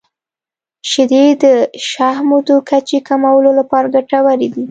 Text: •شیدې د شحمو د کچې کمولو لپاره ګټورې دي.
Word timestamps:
•شیدې 0.89 1.25
د 1.43 1.45
شحمو 1.89 2.37
د 2.47 2.49
کچې 2.69 2.99
کمولو 3.07 3.51
لپاره 3.59 3.91
ګټورې 3.95 4.47
دي. 4.53 4.59